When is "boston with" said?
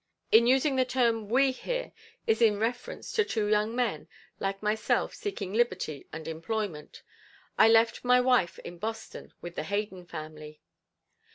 8.79-9.53